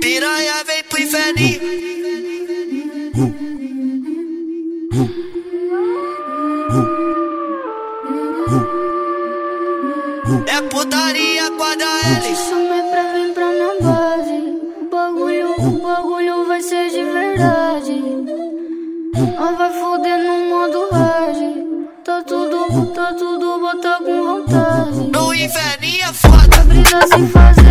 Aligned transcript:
Piranha 0.00 0.64
vem 0.66 0.84
pro 0.84 1.00
inferno. 1.00 1.38
É 10.46 10.60
putaria, 10.68 11.48
guarda 11.50 11.84
eles. 12.10 12.38
Chama 12.38 12.74
é 12.74 12.90
pra 12.90 13.12
vir 13.14 13.32
pra 13.32 13.46
minha 13.46 13.80
base. 13.80 14.38
O 14.82 14.84
bagulho, 14.90 15.54
o 15.58 15.70
bagulho 15.80 16.46
vai 16.46 16.60
ser 16.60 16.90
de 16.90 17.04
verdade. 17.04 18.02
Nós 19.38 19.56
vai 19.56 19.72
foder 19.72 20.18
no 20.24 20.48
modo 20.50 20.88
hard. 20.90 21.38
Tá 22.04 22.22
tudo, 22.22 22.86
tá 22.92 23.14
tudo, 23.14 23.60
bota 23.60 23.96
com 24.04 24.24
vontade. 24.24 25.10
No 25.10 25.32
inferno 25.32 25.86
é 26.02 26.12
foda. 26.12 26.58
Briga 26.66 27.06
sem 27.06 27.26
fazer. 27.28 27.67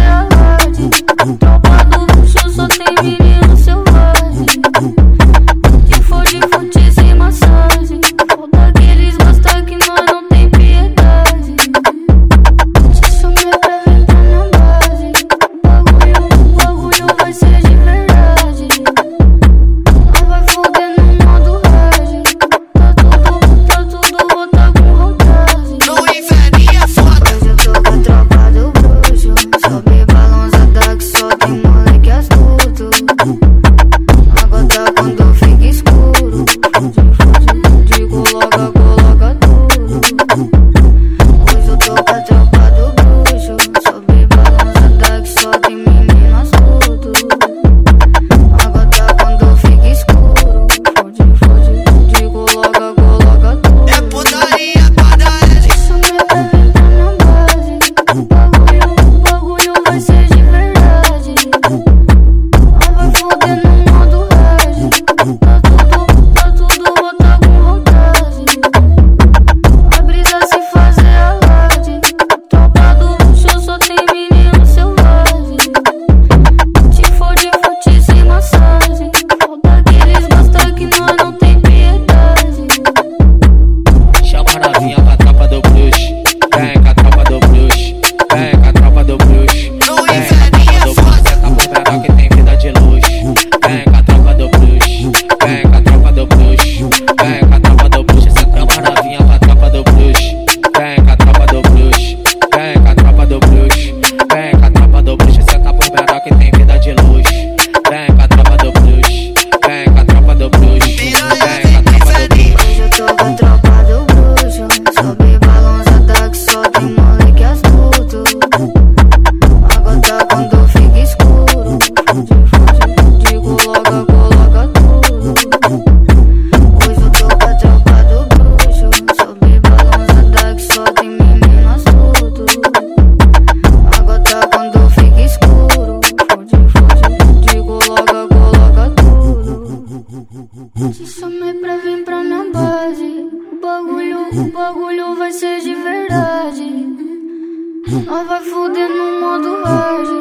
Nós 148.05 148.27
vai 148.27 148.41
fuder 148.41 148.89
no 148.89 149.19
modo 149.19 149.63
rage. 149.63 150.11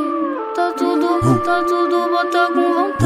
Tá 0.54 0.72
tudo, 0.72 1.38
tá 1.40 1.62
tudo, 1.64 2.08
bota 2.08 2.46
com 2.54 2.74
vontade. 2.74 3.05